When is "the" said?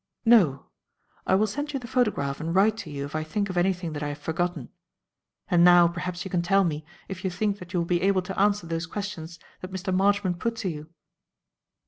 1.79-1.85